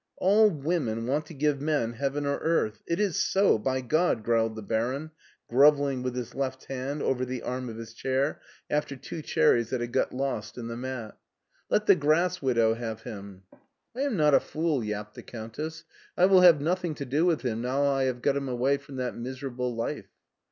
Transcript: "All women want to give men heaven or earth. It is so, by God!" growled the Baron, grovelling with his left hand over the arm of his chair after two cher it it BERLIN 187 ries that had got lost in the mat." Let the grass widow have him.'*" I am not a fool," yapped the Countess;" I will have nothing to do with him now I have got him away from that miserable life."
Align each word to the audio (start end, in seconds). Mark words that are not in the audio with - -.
"All 0.17 0.49
women 0.49 1.05
want 1.05 1.27
to 1.27 1.35
give 1.35 1.61
men 1.61 1.93
heaven 1.93 2.25
or 2.25 2.39
earth. 2.39 2.81
It 2.87 2.99
is 2.99 3.17
so, 3.23 3.59
by 3.59 3.81
God!" 3.81 4.23
growled 4.23 4.55
the 4.55 4.63
Baron, 4.63 5.11
grovelling 5.47 6.01
with 6.01 6.15
his 6.15 6.33
left 6.33 6.65
hand 6.65 7.03
over 7.03 7.23
the 7.23 7.43
arm 7.43 7.69
of 7.69 7.77
his 7.77 7.93
chair 7.93 8.41
after 8.67 8.95
two 8.95 9.21
cher 9.21 9.55
it 9.55 9.67
it 9.67 9.69
BERLIN 9.69 9.69
187 9.69 9.69
ries 9.69 9.69
that 9.69 9.81
had 9.81 9.91
got 9.91 10.11
lost 10.15 10.57
in 10.57 10.67
the 10.69 10.75
mat." 10.75 11.17
Let 11.69 11.85
the 11.85 11.95
grass 11.95 12.41
widow 12.41 12.73
have 12.73 13.03
him.'*" 13.03 13.43
I 13.95 14.01
am 14.01 14.17
not 14.17 14.33
a 14.33 14.39
fool," 14.39 14.83
yapped 14.83 15.13
the 15.13 15.21
Countess;" 15.21 15.83
I 16.17 16.25
will 16.25 16.41
have 16.41 16.59
nothing 16.59 16.95
to 16.95 17.05
do 17.05 17.25
with 17.27 17.43
him 17.43 17.61
now 17.61 17.83
I 17.85 18.05
have 18.05 18.23
got 18.23 18.35
him 18.37 18.49
away 18.49 18.77
from 18.77 18.95
that 18.95 19.15
miserable 19.15 19.75
life." 19.75 20.09